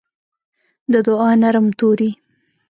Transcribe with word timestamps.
د 0.91 0.93
دوعا 1.07 1.31
نرم 1.43 1.67
توري 1.79 2.09